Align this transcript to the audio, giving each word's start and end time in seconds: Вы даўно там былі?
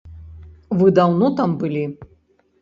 Вы 0.79 0.87
даўно 1.01 1.29
там 1.41 1.55
былі? 1.65 1.85